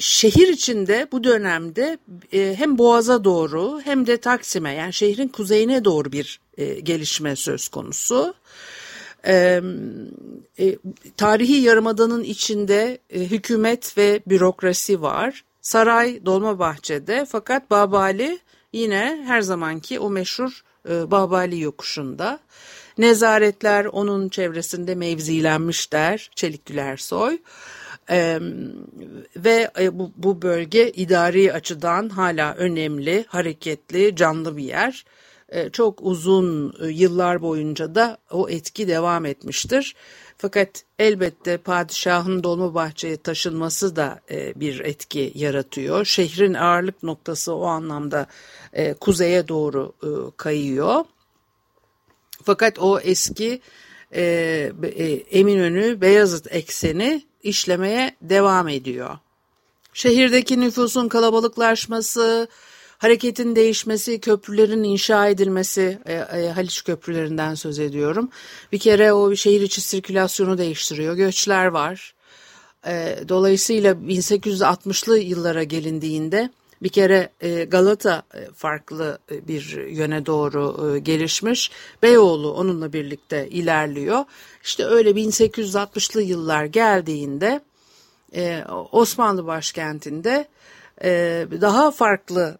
[0.00, 1.98] Şehir içinde bu dönemde
[2.32, 7.68] e, hem Boğaz'a doğru hem de Taksim'e yani şehrin kuzeyine doğru bir e, gelişme söz
[7.68, 8.34] konusu.
[9.26, 9.60] E,
[10.58, 10.76] e,
[11.16, 15.44] tarihi yarımadanın içinde e, hükümet ve bürokrasi var.
[15.60, 18.38] Saray Dolmabahçe'de fakat Babali
[18.72, 22.40] yine her zamanki o meşhur e, Babali yokuşunda.
[22.98, 27.38] Nezaretler onun çevresinde mevzilenmişler Çelik Gülersoy.
[28.10, 28.38] Ee,
[29.36, 35.04] ve bu, bu bölge idari açıdan hala önemli, hareketli, canlı bir yer.
[35.48, 39.94] Ee, çok uzun yıllar boyunca da o etki devam etmiştir.
[40.36, 46.04] Fakat elbette padişahın Dolmabahçe'ye taşınması da e, bir etki yaratıyor.
[46.04, 48.26] Şehrin ağırlık noktası o anlamda
[48.72, 51.04] e, kuzeye doğru e, kayıyor.
[52.44, 53.60] Fakat o eski
[54.14, 54.22] e,
[54.82, 59.18] e, Eminönü Beyazıt ekseni işlemeye devam ediyor.
[59.94, 62.48] Şehirdeki nüfusun kalabalıklaşması,
[62.98, 68.28] hareketin değişmesi, köprülerin inşa edilmesi, e, e, Haliç köprülerinden söz ediyorum.
[68.72, 72.14] Bir kere o şehir içi sirkülasyonu değiştiriyor, göçler var.
[72.86, 76.50] E, dolayısıyla 1860'lı yıllara gelindiğinde
[76.82, 81.70] bir kere e, Galata e, farklı e, bir yöne doğru gelişmiş.
[82.02, 84.24] Beyoğlu onunla birlikte ilerliyor.
[84.64, 87.60] İşte öyle 1860'lı yıllar geldiğinde
[88.92, 90.48] Osmanlı başkentinde
[91.60, 92.58] daha farklı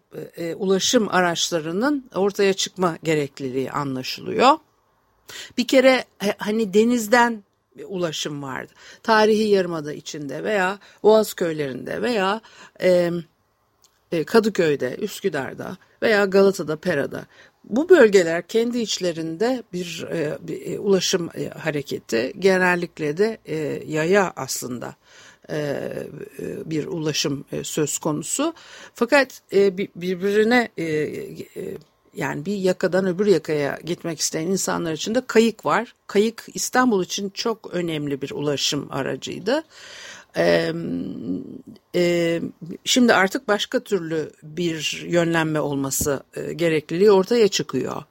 [0.55, 4.57] ulaşım araçlarının ortaya çıkma gerekliliği anlaşılıyor.
[5.57, 6.05] Bir kere
[6.37, 7.43] hani denizden
[7.87, 8.73] ulaşım vardı.
[9.03, 12.41] Tarihi Yarımada içinde veya Boğaz köylerinde veya
[12.81, 13.11] e,
[14.25, 17.25] Kadıköy'de, Üsküdar'da veya Galata'da, Pera'da
[17.63, 23.37] bu bölgeler kendi içlerinde bir, e, bir e, ulaşım hareketi genellikle de
[23.87, 24.95] yaya aslında
[26.65, 28.53] bir ulaşım söz konusu.
[28.93, 29.41] Fakat
[29.95, 30.69] birbirine
[32.13, 35.95] yani bir yakadan öbür yakaya gitmek isteyen insanlar için de kayık var.
[36.07, 39.63] Kayık İstanbul için çok önemli bir ulaşım aracıydı.
[42.85, 46.23] Şimdi artık başka türlü bir yönlenme olması
[46.55, 48.03] gerekliliği ortaya çıkıyor.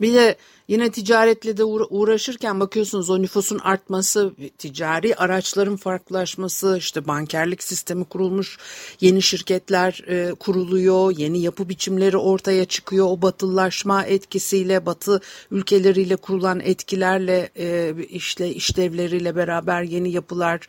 [0.00, 0.36] Bir de
[0.68, 8.58] yine ticaretle de uğraşırken bakıyorsunuz o nüfusun artması, ticari araçların farklılaşması, işte bankerlik sistemi kurulmuş,
[9.00, 13.06] yeni şirketler e, kuruluyor, yeni yapı biçimleri ortaya çıkıyor.
[13.06, 15.20] O batılılaşma etkisiyle, batı
[15.50, 20.66] ülkeleriyle kurulan etkilerle, e, işte işlevleriyle beraber yeni yapılar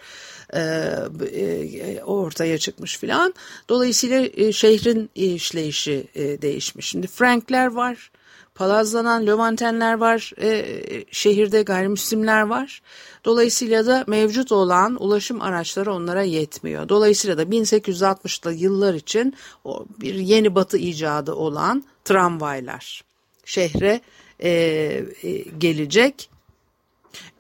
[0.54, 3.34] e, e, ortaya çıkmış filan.
[3.70, 6.88] Dolayısıyla e, şehrin işleyişi e, değişmiş.
[6.88, 8.12] Şimdi Frankler var
[8.58, 10.66] palazlanan Levantenler var, e,
[11.12, 12.82] şehirde gayrimüslimler var.
[13.26, 16.90] Dolayısıyla da mevcut olan ulaşım araçları onlara yetmiyor.
[16.90, 23.04] Dolayısıyla da 1860'lı yıllar için o bir yeni batı icadı olan tramvaylar
[23.46, 24.02] şehre
[24.40, 26.30] e, e, gelecek.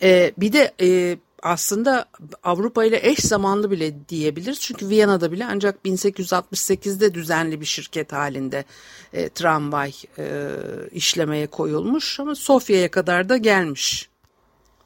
[0.01, 2.05] E, bir de e, aslında
[2.43, 4.59] Avrupa ile eş zamanlı bile diyebiliriz.
[4.59, 8.65] Çünkü Viyana'da bile ancak 1868'de düzenli bir şirket halinde
[9.13, 10.51] e, tramvay e,
[10.91, 14.09] işlemeye koyulmuş ama Sofya'ya kadar da gelmiş.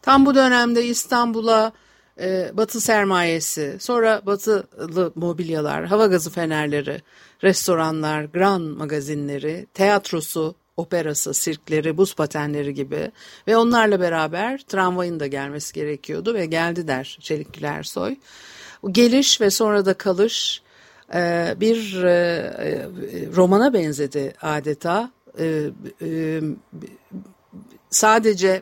[0.01, 1.71] Tam bu dönemde İstanbul'a
[2.19, 7.01] e, batı sermayesi, sonra batılı mobilyalar, hava gazı fenerleri,
[7.43, 13.11] restoranlar, gran magazinleri, tiyatrosu, operası, sirkleri, buz patenleri gibi
[13.47, 18.15] ve onlarla beraber tramvayın da gelmesi gerekiyordu ve geldi der Çelik Gülersoy.
[18.91, 20.61] Geliş ve sonra da kalış
[21.13, 22.87] e, bir e, e,
[23.35, 25.11] romana benzedi adeta.
[27.89, 28.61] Sadece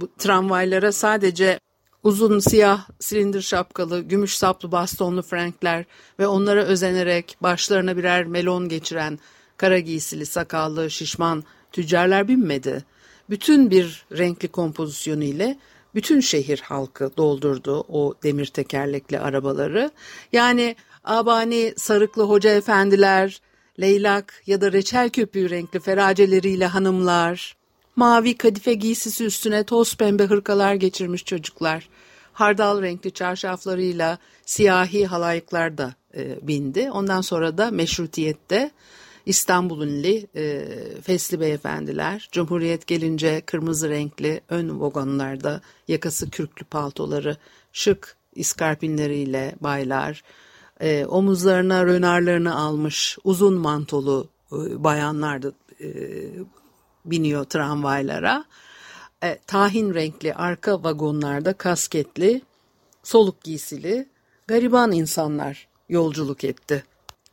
[0.00, 1.60] bu tramvaylara sadece
[2.02, 5.84] uzun siyah silindir şapkalı, gümüş saplı bastonlu Frankler
[6.18, 9.18] ve onlara özenerek başlarına birer melon geçiren
[9.56, 12.84] kara giysili, sakallı, şişman tüccarlar binmedi.
[13.30, 15.58] Bütün bir renkli kompozisyonu ile
[15.94, 19.90] bütün şehir halkı doldurdu o demir tekerlekli arabaları.
[20.32, 23.40] Yani abani sarıklı hoca efendiler,
[23.80, 27.56] leylak ya da reçel köpüğü renkli feraceleriyle hanımlar,
[27.96, 31.88] mavi kadife giysisi üstüne toz pembe hırkalar geçirmiş çocuklar,
[32.32, 36.90] hardal renkli çarşaflarıyla siyahi halayıklar da e, bindi.
[36.90, 38.70] Ondan sonra da meşrutiyette
[39.26, 40.04] İstanbul'un
[40.36, 40.66] e,
[41.02, 47.36] fesli beyefendiler, Cumhuriyet gelince kırmızı renkli ön vagonlarda yakası kürklü paltoları,
[47.72, 50.22] şık iskarpinleriyle baylar,
[50.80, 55.88] e, omuzlarına rönarlarını almış uzun mantolu e, bayanlar da e,
[57.04, 58.44] biniyor tramvaylara.
[59.22, 62.42] E, tahin renkli arka vagonlarda kasketli,
[63.02, 64.08] soluk giysili,
[64.46, 66.84] gariban insanlar yolculuk etti.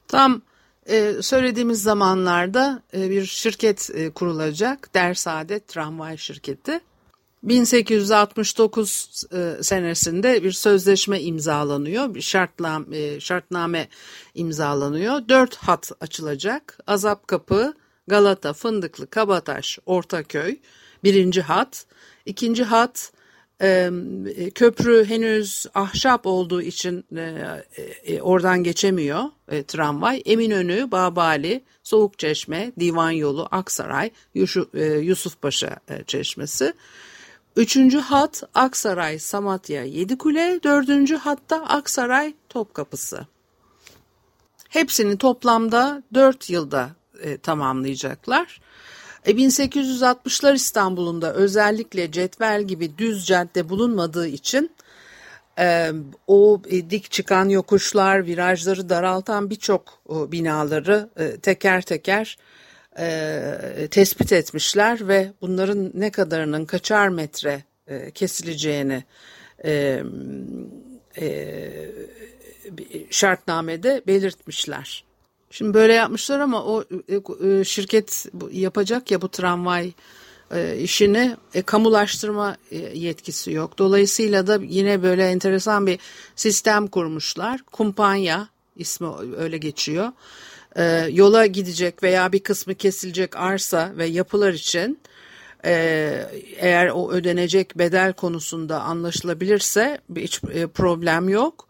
[0.07, 0.41] Tam
[0.89, 4.93] ee, söylediğimiz zamanlarda e, bir şirket e, kurulacak.
[4.93, 6.79] Dersaadet Tramvay Şirketi.
[7.43, 13.87] 1869 e, senesinde bir sözleşme imzalanıyor, bir şartname, şartname
[14.35, 15.29] imzalanıyor.
[15.29, 16.77] Dört hat açılacak.
[16.87, 17.73] Azap Kapı,
[18.07, 20.57] Galata, Fındıklı, Kabataş, Ortaköy
[21.03, 21.85] birinci hat.
[22.25, 23.11] İkinci hat
[24.55, 27.45] köprü henüz ahşap olduğu için e,
[28.03, 30.21] e, oradan geçemiyor e, tramvay.
[30.25, 36.73] Eminönü, Babali, Soğukçeşme, Divan Yolu, Aksaray, Yusuf, e, Yusufpaşa e, Çeşmesi.
[37.55, 40.59] Üçüncü hat Aksaray, Samatya, Yedikule.
[40.63, 43.27] Dördüncü hatta Aksaray, Topkapısı.
[44.69, 46.89] Hepsini toplamda dört yılda
[47.21, 48.61] e, tamamlayacaklar.
[49.25, 54.71] E 1860'lar İstanbul'unda özellikle cetvel gibi düz cadde bulunmadığı için
[55.59, 55.91] e,
[56.27, 62.37] o e, dik çıkan yokuşlar, virajları daraltan birçok binaları e, teker teker
[62.99, 69.03] e, tespit etmişler ve bunların ne kadarının kaçar metre e, kesileceğini
[69.65, 70.03] e,
[71.21, 71.71] e,
[73.09, 75.10] şartnamede belirtmişler.
[75.51, 79.91] Şimdi böyle yapmışlar ama o e, e, şirket yapacak ya bu tramvay
[80.51, 82.57] e, işini e, kamulaştırma
[82.93, 83.77] yetkisi yok.
[83.77, 85.99] Dolayısıyla da yine böyle enteresan bir
[86.35, 87.61] sistem kurmuşlar.
[87.71, 90.11] Kumpanya ismi öyle geçiyor.
[90.75, 94.99] E, yola gidecek veya bir kısmı kesilecek arsa ve yapılar için
[95.65, 95.73] e,
[96.57, 100.41] eğer o ödenecek bedel konusunda anlaşılabilirse hiç
[100.73, 101.67] problem yok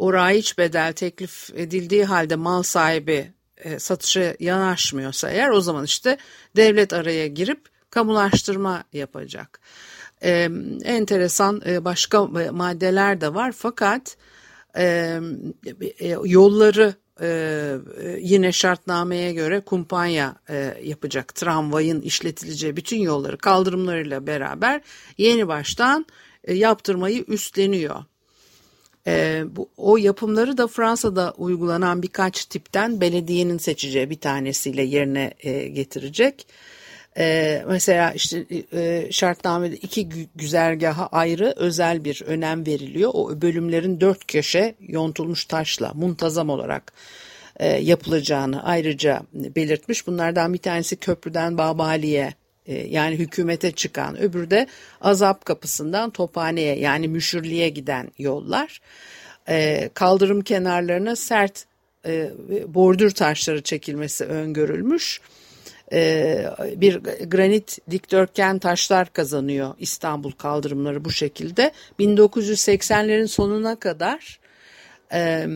[0.00, 6.16] o raiç bedel teklif edildiği halde mal sahibi e, satışa yanaşmıyorsa eğer o zaman işte
[6.56, 9.60] devlet araya girip kamulaştırma yapacak.
[10.22, 10.50] E,
[10.84, 14.16] enteresan e, başka maddeler de var fakat
[14.76, 15.18] e,
[15.98, 17.78] e, yolları e,
[18.20, 24.80] yine şartnameye göre kumpanya e, yapacak tramvayın işletileceği bütün yolları kaldırımlarıyla beraber
[25.18, 26.06] yeni baştan
[26.44, 28.04] e, yaptırmayı üstleniyor.
[29.06, 35.68] E, bu, o yapımları da Fransa'da uygulanan birkaç tipten belediyenin seçeceği bir tanesiyle yerine e,
[35.68, 36.46] getirecek.
[37.18, 43.10] Ee, mesela işte e, şartnamede iki güzergaha ayrı özel bir önem veriliyor.
[43.14, 46.92] O bölümlerin dört köşe yontulmuş taşla muntazam olarak
[47.56, 50.06] e, yapılacağını ayrıca belirtmiş.
[50.06, 54.66] Bunlardan bir tanesi köprüden Babali'ye e, yani hükümete çıkan öbürü de
[55.00, 58.80] azap kapısından tophaneye yani müşürliğe giden yollar.
[59.48, 61.64] E, kaldırım kenarlarına sert
[62.06, 62.30] e,
[62.66, 65.20] bordür taşları çekilmesi öngörülmüş.
[65.92, 66.44] E,
[66.76, 71.72] bir granit dikdörtgen taşlar kazanıyor İstanbul kaldırımları bu şekilde.
[72.00, 74.40] 1980'lerin sonuna kadar
[75.12, 75.46] e,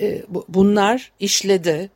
[0.00, 1.90] e, bunlar işledi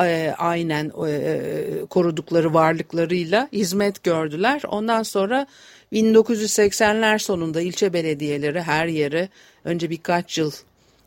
[0.00, 4.62] e, aynen e, korudukları varlıklarıyla hizmet gördüler.
[4.68, 5.46] Ondan sonra
[5.92, 9.28] 1980'ler sonunda ilçe belediyeleri her yeri
[9.64, 10.52] önce birkaç yıl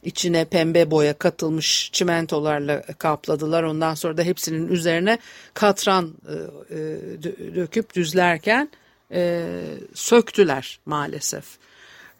[0.04, 3.64] içine pembe boya katılmış çimentolarla kapladılar.
[3.64, 5.18] Ondan sonra da hepsinin üzerine
[5.54, 6.14] katran
[6.70, 6.76] e,
[7.56, 8.70] döküp düzlerken
[9.94, 11.46] söktüler maalesef.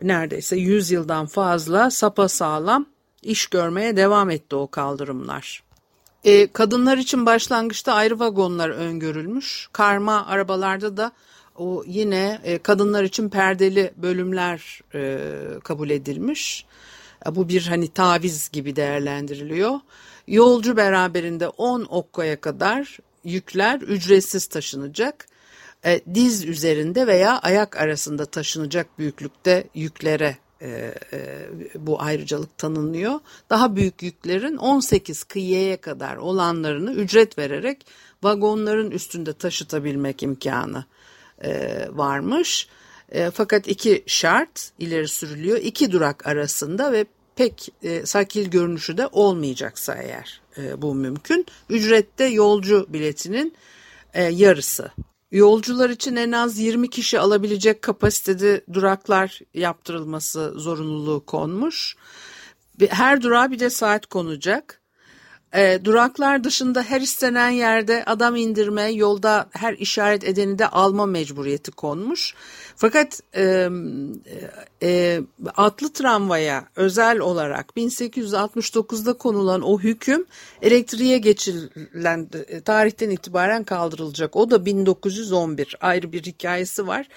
[0.02, 2.86] Neredeyse 100 yıldan fazla sapa sağlam
[3.22, 5.64] iş görmeye devam etti o kaldırımlar.
[6.24, 9.70] E, kadınlar için başlangıçta ayrı vagonlar öngörülmüş.
[9.74, 11.12] Karma arabalarda da
[11.56, 15.20] o yine e, kadınlar için perdeli bölümler e,
[15.64, 16.66] kabul edilmiş.
[17.28, 19.80] E, bu bir hani taviz gibi değerlendiriliyor.
[20.28, 25.28] Yolcu beraberinde 10 okkaya kadar yükler ücretsiz taşınacak.
[25.86, 33.20] E, diz üzerinde veya ayak arasında taşınacak büyüklükte yüklere e, e, bu ayrıcalık tanınıyor.
[33.50, 37.86] Daha büyük yüklerin 18 kıyıya kadar olanlarını ücret vererek
[38.24, 40.86] vagonların üstünde taşıtabilmek imkanı
[41.44, 42.68] e, varmış.
[43.34, 45.58] Fakat iki şart ileri sürülüyor.
[45.58, 47.06] İki durak arasında ve
[47.36, 50.42] pek e, sakil görünüşü de olmayacaksa eğer
[50.78, 51.46] bu mümkün.
[51.70, 53.54] Ücrette yolcu biletinin
[54.32, 54.92] yarısı
[55.34, 61.96] Yolcular için en az 20 kişi alabilecek kapasitede duraklar yaptırılması zorunluluğu konmuş.
[62.90, 64.82] Her durağa bir de saat konacak.
[65.56, 71.72] E, duraklar dışında her istenen yerde adam indirme, yolda her işaret edeni de alma mecburiyeti
[71.72, 72.34] konmuş.
[72.76, 73.70] Fakat e,
[74.84, 75.22] e,
[75.56, 80.26] atlı tramvaya özel olarak 1869'da konulan o hüküm
[80.62, 84.36] elektriğe geçilen e, tarihten itibaren kaldırılacak.
[84.36, 87.08] O da 1911 ayrı bir hikayesi var.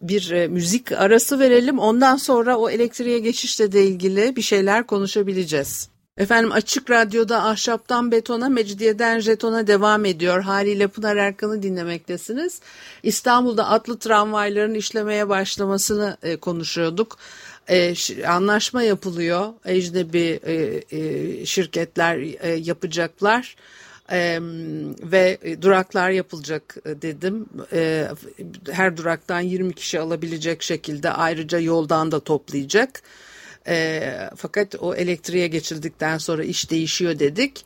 [0.00, 5.95] Bir e, müzik arası verelim ondan sonra o elektriğe geçişle de ilgili bir şeyler konuşabileceğiz.
[6.18, 10.42] Efendim Açık Radyo'da Ahşaptan Betona, Mecidiyeden Jeton'a devam ediyor.
[10.42, 12.60] Haliyle Pınar Erkan'ı dinlemektesiniz.
[13.02, 17.18] İstanbul'da atlı tramvayların işlemeye başlamasını e, konuşuyorduk.
[17.68, 17.94] E,
[18.26, 19.52] anlaşma yapılıyor.
[19.64, 23.56] Ecnebi e, e, şirketler e, yapacaklar.
[24.12, 24.38] Ee,
[25.02, 27.46] ve duraklar yapılacak e, dedim.
[27.72, 28.08] Ee,
[28.70, 33.02] her duraktan 20 kişi alabilecek şekilde ayrıca yoldan da toplayacak.
[33.68, 37.64] E, fakat o elektriğe geçildikten sonra iş değişiyor dedik.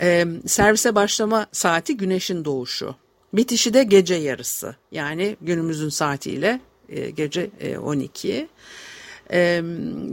[0.00, 2.94] E, servise başlama saati güneşin doğuşu.
[3.32, 4.76] Bitişi de gece yarısı.
[4.92, 8.48] Yani günümüzün saatiyle e, gece e, 12.
[9.32, 9.62] E,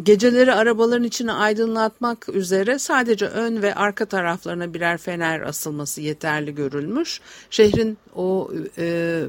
[0.04, 7.22] geceleri arabaların içini aydınlatmak üzere sadece ön ve arka taraflarına birer fener asılması yeterli görülmüş.
[7.50, 9.24] Şehrin o e,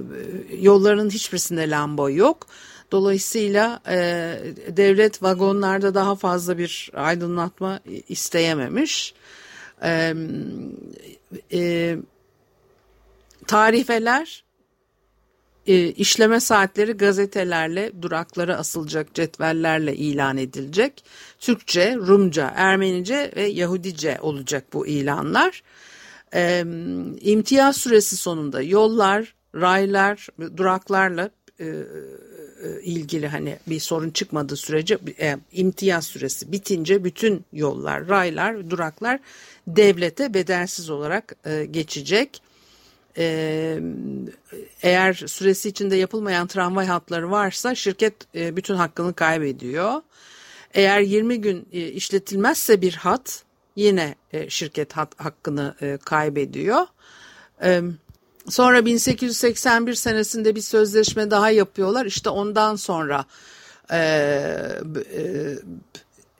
[0.61, 2.47] yollarının hiçbirisinde lamba yok.
[2.91, 3.97] Dolayısıyla e,
[4.69, 9.15] devlet vagonlarda daha fazla bir aydınlatma isteyememiş.
[9.83, 10.15] E,
[11.53, 11.97] e,
[13.47, 14.45] tarifeler
[15.69, 21.05] e, işleme saatleri gazetelerle duraklara asılacak cetvellerle ilan edilecek.
[21.41, 25.63] Türkçe, Rumca, Ermenice ve Yahudice olacak bu ilanlar.
[26.35, 26.65] E,
[27.21, 31.31] imtiyaz süresi sonunda yollar, raylar, duraklarla
[31.61, 31.67] e,
[32.83, 39.21] ilgili hani bir sorun çıkmadığı sürece e, imtiyaz süresi bitince bütün yollar, raylar, duraklar
[39.67, 42.43] devlete bedelsiz olarak e, geçecek.
[43.19, 43.79] E,
[44.83, 50.03] eğer süresi içinde yapılmayan tramvay hatları varsa şirket e, bütün hakkını kaybediyor.
[50.75, 53.43] Eğer 20 gün e, işletilmezse bir hat
[53.77, 56.87] yine e, şirket hat, hakkını e, kaybediyor.
[57.61, 57.85] Evet
[58.49, 62.07] Sonra 1881 senesinde bir sözleşme daha yapıyorlar.
[62.07, 63.25] İşte ondan sonra
[63.93, 63.99] e,
[65.13, 65.55] e,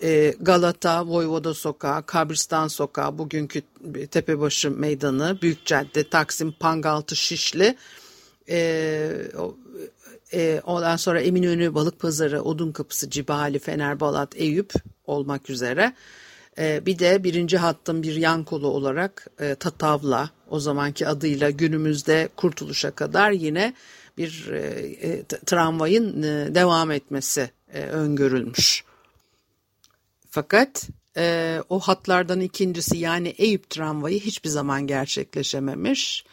[0.03, 3.63] e, Galata, Voyvoda Sokağı, Kabristan Sokağı, bugünkü
[4.11, 7.77] Tepebaşı Meydanı, Büyük Cadde, Taksim, Pangaltı, Şişli,
[8.49, 9.11] e,
[10.33, 14.73] e, ondan sonra Eminönü, Balık Pazarı, Odun Kapısı, Cibali, Fener, Balat, Eyüp
[15.07, 15.95] olmak üzere
[16.59, 22.91] bir de birinci hattın bir yan kolu olarak e, Tatavla o zamanki adıyla günümüzde Kurtuluş'a
[22.91, 23.75] kadar yine
[24.19, 24.59] bir e,
[25.09, 26.23] e, tramvayın
[26.55, 28.85] devam etmesi öngörülmüş.
[30.31, 30.89] Fakat
[31.69, 36.25] o hatlardan ikincisi yani Eyüp tramvayı hiçbir zaman gerçekleşememiş.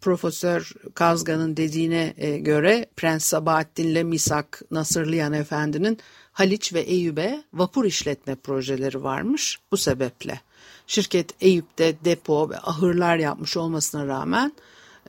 [0.00, 5.98] Profesör Kazgan'ın dediğine göre Prens Sabahattin ile Misak Nasırlıyan Efendi'nin
[6.32, 10.40] Haliç ve Eyüp'e vapur işletme projeleri varmış bu sebeple.
[10.86, 14.52] Şirket Eyüp'te depo ve ahırlar yapmış olmasına rağmen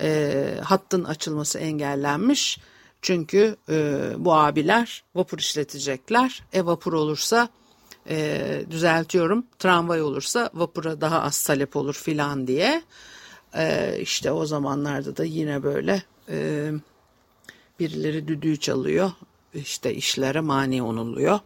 [0.02, 2.60] e, hattın açılması engellenmiş.
[3.02, 6.44] Çünkü e, bu abiler vapur işletecekler.
[6.54, 7.50] E vapur olursa
[8.10, 12.82] e, düzeltiyorum tramvay olursa vapura daha az talep olur filan diye.
[13.56, 16.72] E, işte o zamanlarda da yine böyle e,
[17.80, 19.12] birileri düdüğü çalıyor
[19.54, 21.40] işte işlere mani onuluyor.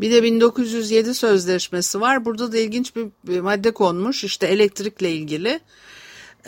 [0.00, 2.24] Bir de 1907 sözleşmesi var.
[2.24, 4.24] Burada da ilginç bir, bir madde konmuş.
[4.24, 5.60] İşte elektrikle ilgili.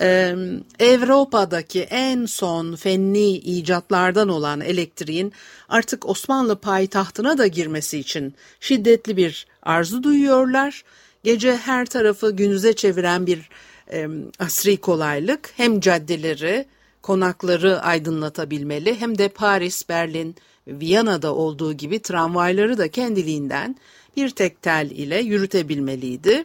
[0.00, 0.36] Ee,
[0.80, 5.32] Avrupa'daki en son fenni icatlardan olan elektriğin
[5.68, 10.84] artık Osmanlı payitahtına da girmesi için şiddetli bir arzu duyuyorlar.
[11.24, 13.48] Gece her tarafı gündüze çeviren bir
[13.92, 14.08] e,
[14.38, 16.66] asri kolaylık hem caddeleri,
[17.02, 20.36] konakları aydınlatabilmeli hem de Paris, Berlin,
[20.68, 23.76] Viyana'da olduğu gibi tramvayları da kendiliğinden
[24.16, 26.44] bir tek tel ile yürütebilmeliydi.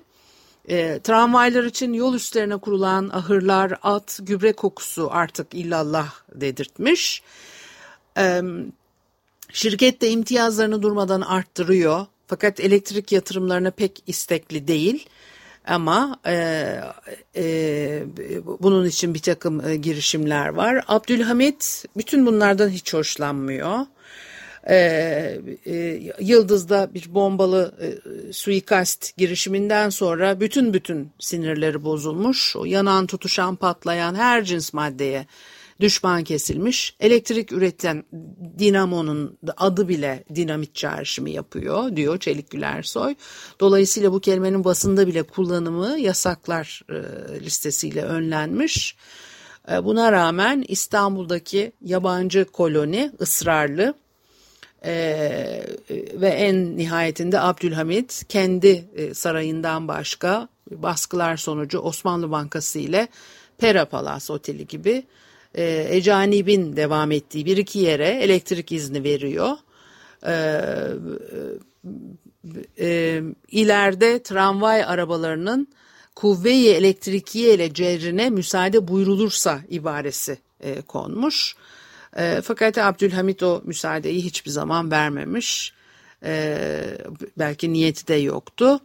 [0.69, 7.23] E, tramvaylar için yol üstlerine kurulan ahırlar, at, gübre kokusu artık illallah dedirtmiş.
[8.17, 8.41] E,
[9.53, 12.05] şirket de imtiyazlarını durmadan arttırıyor.
[12.27, 15.07] Fakat elektrik yatırımlarına pek istekli değil.
[15.67, 16.35] Ama e,
[17.35, 18.03] e,
[18.61, 20.83] bunun için bir takım e, girişimler var.
[20.87, 23.79] Abdülhamit bütün bunlardan hiç hoşlanmıyor.
[24.69, 24.75] E,
[25.65, 25.75] e,
[26.19, 27.87] Yıldız'da bir bombalı e,
[28.33, 32.55] suikast girişiminden sonra bütün bütün sinirleri bozulmuş.
[32.55, 35.25] O yanan, tutuşan, patlayan her cins maddeye
[35.81, 36.95] düşman kesilmiş.
[36.99, 38.03] Elektrik üreten
[38.59, 43.15] dinamonun adı bile dinamit çağrışımı yapıyor diyor Çelik Gülersoy.
[43.59, 46.95] Dolayısıyla bu kelimenin basında bile kullanımı yasaklar e,
[47.45, 48.95] listesiyle önlenmiş.
[49.71, 53.93] E, buna rağmen İstanbul'daki yabancı koloni ısrarlı
[54.85, 54.93] e,
[56.13, 63.07] ve en nihayetinde Abdülhamit kendi sarayından başka baskılar sonucu Osmanlı Bankası ile
[63.57, 65.03] Pera Palas Oteli gibi
[65.55, 69.57] e, Ecanib'in devam ettiği bir iki yere elektrik izni veriyor.
[70.27, 70.33] E,
[72.79, 75.67] e, ileride tramvay arabalarının
[76.15, 81.55] kuvve-i elektrikiye ile cerrine müsaade buyrulursa ibaresi e, konmuş.
[82.17, 85.73] E, fakat Abdülhamit o müsaadeyi hiçbir zaman vermemiş.
[86.23, 86.57] E,
[87.37, 88.79] belki niyeti de yoktu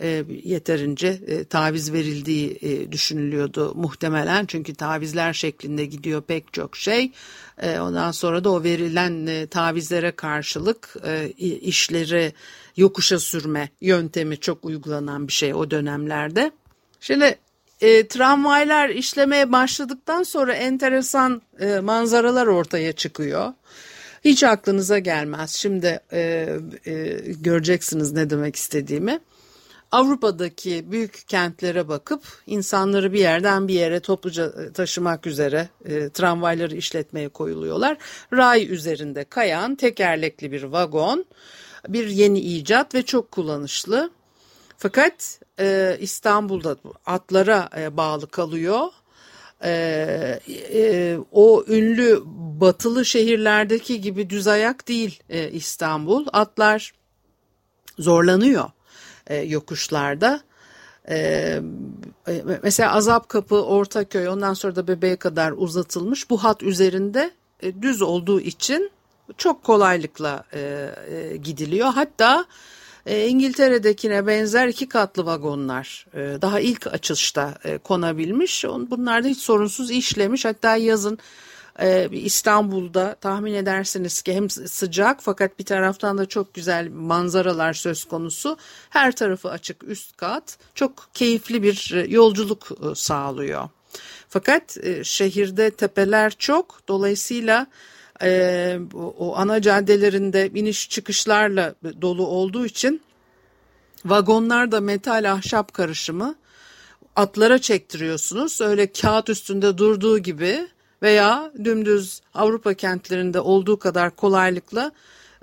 [0.00, 7.12] e, yeterince e, taviz verildiği e, düşünülüyordu muhtemelen çünkü tavizler şeklinde gidiyor pek çok şey
[7.62, 11.28] e, ondan sonra da o verilen e, tavizlere karşılık e,
[11.60, 12.32] işleri
[12.76, 16.50] yokuşa sürme yöntemi çok uygulanan bir şey o dönemlerde.
[17.00, 17.38] Şimdi
[17.80, 23.52] e, tramvaylar işlemeye başladıktan sonra enteresan e, manzaralar ortaya çıkıyor.
[24.24, 25.50] Hiç aklınıza gelmez.
[25.50, 26.48] Şimdi e,
[26.86, 26.92] e,
[27.40, 29.20] göreceksiniz ne demek istediğimi.
[29.92, 36.76] Avrupa'daki büyük kentlere bakıp insanları bir yerden bir yere topluca e, taşımak üzere e, tramvayları
[36.76, 37.96] işletmeye koyuluyorlar.
[38.32, 41.24] Ray üzerinde kayan tekerlekli bir vagon,
[41.88, 44.10] bir yeni icat ve çok kullanışlı.
[44.78, 48.88] Fakat e, İstanbul'da atlara e, bağlı kalıyor.
[49.64, 50.40] E,
[50.72, 52.22] e, o ünlü
[52.60, 56.26] batılı şehirlerdeki gibi düz ayak değil e, İstanbul.
[56.32, 56.92] Atlar
[57.98, 58.70] zorlanıyor
[59.26, 60.40] e, yokuşlarda.
[61.08, 61.16] E,
[62.28, 66.30] e, mesela Azap Kapı, Ortaköy ondan sonra da Bebeğe kadar uzatılmış.
[66.30, 67.30] Bu hat üzerinde
[67.62, 68.90] e, düz olduğu için
[69.36, 71.88] çok kolaylıkla e, e, gidiliyor.
[71.88, 72.44] Hatta
[73.06, 78.64] e, İngiltere'dekine benzer iki katlı vagonlar e, daha ilk açılışta e, konabilmiş.
[78.64, 80.44] Bunlar da hiç sorunsuz işlemiş.
[80.44, 81.18] Hatta yazın
[81.78, 88.04] ee, İstanbul'da tahmin edersiniz ki hem sıcak fakat bir taraftan da çok güzel manzaralar söz
[88.04, 88.56] konusu.
[88.90, 93.68] Her tarafı açık üst kat çok keyifli bir e, yolculuk e, sağlıyor.
[94.28, 97.66] Fakat e, şehirde tepeler çok dolayısıyla
[98.94, 103.02] o ana caddelerinde iniş çıkışlarla dolu olduğu için
[104.04, 106.34] vagonlarda metal ahşap karışımı
[107.16, 108.60] atlara çektiriyorsunuz.
[108.60, 110.68] Öyle kağıt üstünde durduğu gibi
[111.02, 114.92] veya dümdüz Avrupa kentlerinde olduğu kadar kolaylıkla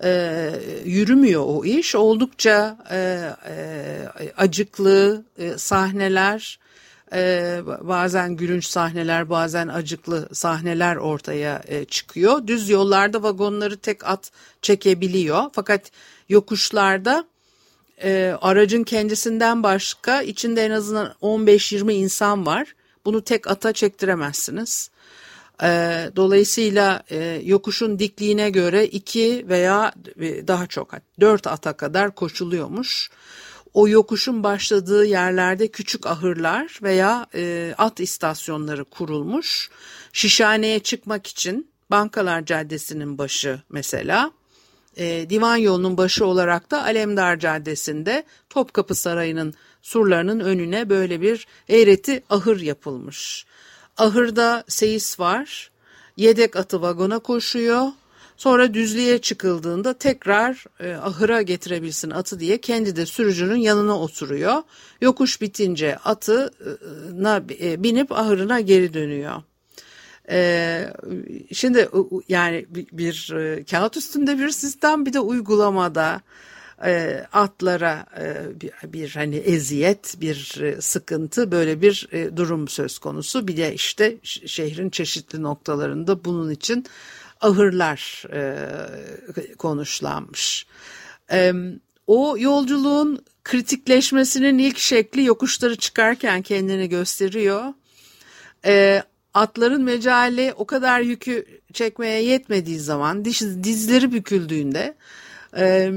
[0.03, 0.51] e,
[0.85, 1.95] yürümüyor o iş.
[1.95, 6.59] Oldukça e, e, acıklı e, sahneler,
[7.13, 12.47] e, bazen gülünç sahneler, bazen acıklı sahneler ortaya e, çıkıyor.
[12.47, 15.43] Düz yollarda vagonları tek at çekebiliyor.
[15.53, 15.91] Fakat
[16.29, 17.25] yokuşlarda
[18.03, 22.75] e, aracın kendisinden başka içinde en azından 15-20 insan var.
[23.05, 24.89] Bunu tek ata çektiremezsiniz.
[25.63, 33.09] E, dolayısıyla e, yokuşun dikliğine göre iki veya e, daha çok dört ata kadar koşuluyormuş.
[33.73, 39.69] O yokuşun başladığı yerlerde küçük ahırlar veya e, at istasyonları kurulmuş.
[40.13, 44.31] Şişhaneye çıkmak için Bankalar Caddesi'nin başı mesela
[44.97, 52.23] e, divan yolunun başı olarak da Alemdar Caddesi'nde Topkapı Sarayı'nın surlarının önüne böyle bir eğreti
[52.29, 53.45] ahır yapılmış.
[53.97, 55.71] Ahırda seyis var,
[56.17, 57.87] yedek atı vagona koşuyor,
[58.37, 64.63] sonra düzlüğe çıkıldığında tekrar e, ahıra getirebilsin atı diye kendi de sürücünün yanına oturuyor.
[65.01, 69.41] Yokuş bitince atına e, binip ahırına geri dönüyor.
[70.29, 70.93] Ee,
[71.53, 71.89] şimdi
[72.27, 76.21] yani bir, bir e, kağıt üstünde bir sistem bir de uygulamada
[76.85, 82.99] e, atlara e, bir, bir hani eziyet bir e, sıkıntı böyle bir e, durum söz
[82.99, 86.85] konusu bir de işte şehrin çeşitli noktalarında bunun için
[87.41, 90.65] ahırlar e, konuşlanmış.
[91.31, 91.53] E,
[92.07, 97.73] o yolculuğun kritikleşmesinin ilk şekli yokuşları çıkarken kendini gösteriyor.
[98.65, 104.95] E, atların mecali o kadar yükü çekmeye yetmediği zaman diş, dizleri büküldüğünde
[105.57, 105.91] e,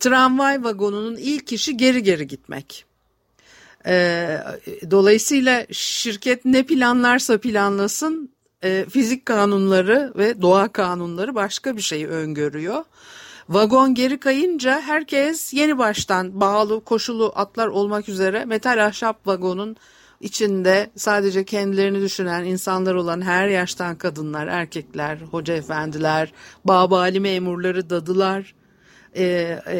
[0.00, 2.84] tramvay vagonunun ilk işi geri geri gitmek.
[3.86, 4.38] E,
[4.90, 8.30] dolayısıyla şirket ne planlarsa planlasın
[8.62, 12.84] e, fizik kanunları ve doğa kanunları başka bir şeyi öngörüyor.
[13.48, 19.76] Vagon geri kayınca herkes yeni baştan bağlı koşulu atlar olmak üzere metal ahşap vagonun
[20.20, 26.32] içinde sadece kendilerini düşünen insanlar olan her yaştan kadınlar, erkekler, hoca efendiler,
[26.64, 28.54] babali memurları, dadılar,
[29.14, 29.24] e,
[29.66, 29.76] e,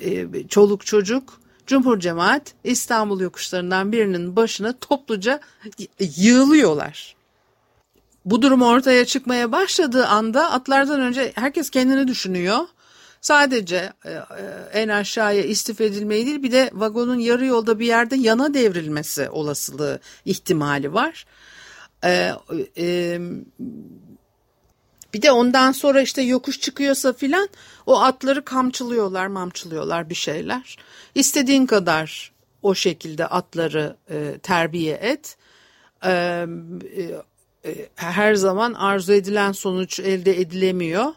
[0.00, 5.40] e, çoluk çocuk, Cumhur Cemaat İstanbul yokuşlarından birinin başına topluca
[6.16, 7.14] yığılıyorlar.
[8.24, 12.58] Bu durum ortaya çıkmaya başladığı anda atlardan önce herkes kendini düşünüyor.
[13.20, 14.22] Sadece e, e,
[14.72, 20.00] en aşağıya istif edilmeyi değil bir de vagonun yarı yolda bir yerde yana devrilmesi olasılığı
[20.24, 21.26] ihtimali var.
[22.76, 23.18] E,
[25.14, 27.48] bir de ondan sonra işte yokuş çıkıyorsa filan
[27.86, 30.76] o atları kamçılıyorlar mamçılıyorlar bir şeyler.
[31.14, 33.96] İstediğin kadar o şekilde atları
[34.42, 35.36] terbiye et.
[37.94, 41.12] her zaman arzu edilen sonuç elde edilemiyor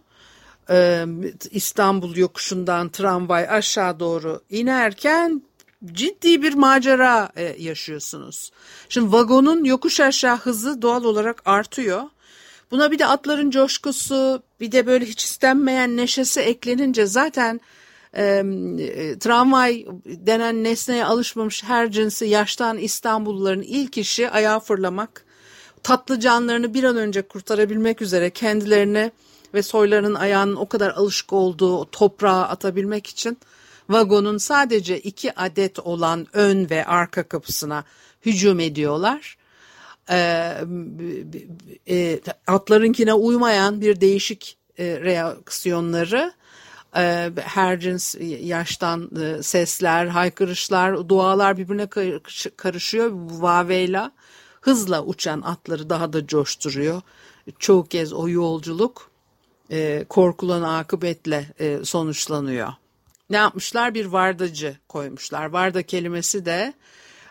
[1.52, 5.42] İstanbul yokuşundan tramvay aşağı doğru inerken
[5.86, 8.52] ciddi bir macera yaşıyorsunuz.
[8.90, 12.04] Şimdi vagonun yokuş aşağı hızı doğal olarak artıyor.
[12.72, 17.62] Buna bir de atların coşkusu, bir de böyle hiç istenmeyen neşesi eklenince zaten
[18.18, 18.44] e,
[19.20, 25.26] tramvay denen nesneye alışmamış her cinsi yaştan İstanbulluların ilk işi ayağa fırlamak.
[25.84, 29.12] Tatlı canlarını bir an önce kurtarabilmek üzere kendilerini
[29.54, 33.38] ve soylarının ayağının o kadar alışık olduğu toprağa atabilmek için
[33.90, 37.84] vagonun sadece iki adet olan ön ve arka kapısına
[38.26, 39.37] hücum ediyorlar.
[40.10, 40.58] Ee,
[41.90, 46.34] e, atlarınkine uymayan bir değişik e, reaksiyonları
[46.98, 51.88] e, her cins yaştan e, sesler, haykırışlar, dualar birbirine
[52.58, 53.12] karışıyor.
[53.14, 54.12] Vaveyla
[54.62, 57.02] hızla uçan atları daha da coşturuyor.
[57.60, 59.12] Çoğu kez o yolculuk
[59.72, 62.74] e, korkulan akıbetle e, sonuçlanıyor.
[63.30, 63.94] Ne yapmışlar?
[63.94, 65.46] Bir vardacı koymuşlar.
[65.46, 66.74] Varda kelimesi de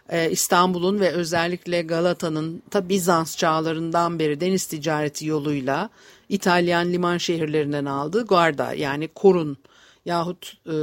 [0.09, 5.91] e, İstanbul'un ve özellikle Galata'nın ta Bizans çağlarından beri deniz ticareti yoluyla
[6.29, 9.57] İtalyan liman şehirlerinden aldığı guarda yani korun
[10.05, 10.77] yahut e,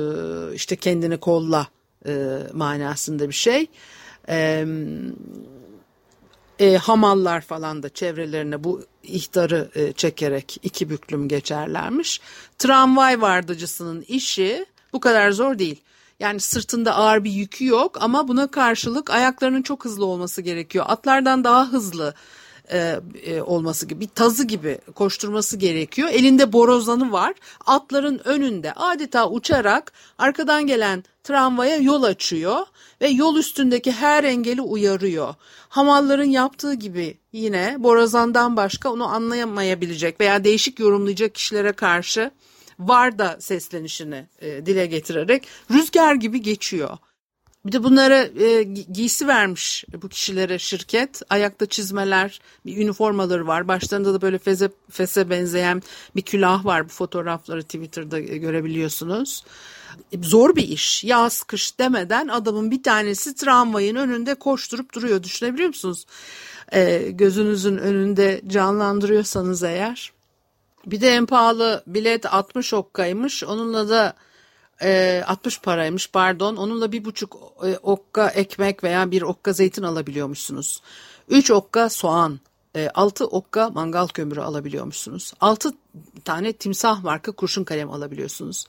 [0.56, 1.68] işte kendini kolla
[2.08, 3.68] e, manasında bir şey.
[6.60, 12.22] E, hamallar falan da çevrelerine bu ihtarı e, çekerek iki büklüm geçerlermiş.
[12.58, 15.82] Tramvay vardıcısının işi bu kadar zor değil.
[16.24, 20.86] Yani sırtında ağır bir yükü yok ama buna karşılık ayaklarının çok hızlı olması gerekiyor.
[20.88, 22.14] Atlardan daha hızlı
[22.72, 26.10] e, e, olması gibi bir tazı gibi koşturması gerekiyor.
[26.12, 27.34] Elinde borozanı var.
[27.66, 32.66] Atların önünde adeta uçarak arkadan gelen tramvaya yol açıyor
[33.02, 35.36] ve yol üstündeki her engeli uyarıyor.
[35.70, 42.32] Hamalların yaptığı gibi yine borazandan başka onu anlayamayabilecek veya değişik yorumlayacak kişilere karşı
[42.88, 46.98] var da seslenişini e, dile getirerek rüzgar gibi geçiyor.
[47.66, 51.22] Bir de bunlara e, giysi vermiş bu kişilere şirket.
[51.30, 53.68] Ayakta çizmeler, bir üniformaları var.
[53.68, 55.82] Başlarında da böyle feze, fese benzeyen
[56.16, 56.86] bir külah var.
[56.86, 59.44] Bu fotoğrafları Twitter'da görebiliyorsunuz.
[60.22, 61.04] Zor bir iş.
[61.04, 65.24] Yaz, kış demeden adamın bir tanesi tramvayın önünde koşturup duruyor.
[65.24, 66.06] Düşünebiliyor musunuz?
[66.72, 70.13] E, gözünüzün önünde canlandırıyorsanız eğer.
[70.86, 73.44] Bir de en pahalı bilet 60 okkaymış.
[73.44, 74.14] Onunla da
[74.82, 76.56] e, 60 paraymış pardon.
[76.56, 80.82] Onunla bir buçuk e, okka ekmek veya bir okka zeytin alabiliyormuşsunuz.
[81.30, 82.40] 3 okka soğan,
[82.76, 85.34] e, 6 okka mangal kömürü alabiliyormuşsunuz.
[85.42, 85.74] 6
[86.26, 88.66] tane timsah marka kurşun kalem alabiliyorsunuz.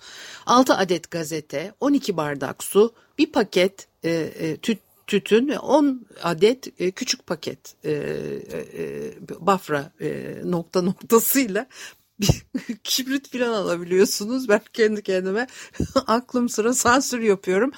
[0.46, 6.81] 6 adet gazete, 12 bardak su, bir paket e, e, tüt, tütün ve 10 adet
[6.81, 11.66] e, küçük paket e, e, bafra e, nokta noktasıyla
[12.85, 14.48] kibrit falan alabiliyorsunuz.
[14.48, 15.46] Ben kendi kendime
[16.07, 17.72] aklım sıra sansür yapıyorum.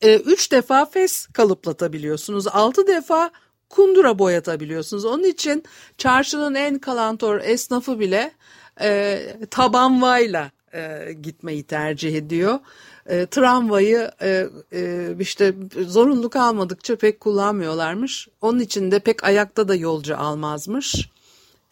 [0.00, 2.46] E, üç defa fes kalıplatabiliyorsunuz.
[2.46, 3.30] Altı defa
[3.68, 5.04] kundura boyatabiliyorsunuz.
[5.04, 5.64] Onun için
[5.98, 8.32] çarşının en kalantor esnafı bile
[8.80, 12.58] e, tabanvayla e, gitmeyi tercih ediyor.
[13.06, 15.54] E, tramvayı e, e, işte
[15.86, 18.28] zorunlu kalmadıkça pek kullanmıyorlarmış.
[18.40, 21.08] Onun için de pek ayakta da yolcu almazmış.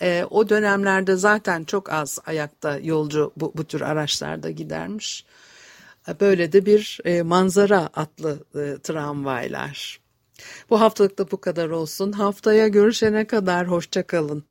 [0.02, 5.24] E, o dönemlerde zaten çok az ayakta yolcu bu, bu tür araçlarda gidermiş.
[6.08, 10.00] E, böyle de bir e, manzara atlı e, tramvaylar.
[10.70, 12.12] Bu haftalık da bu kadar olsun.
[12.12, 14.50] Haftaya görüşene kadar hoşçakalın.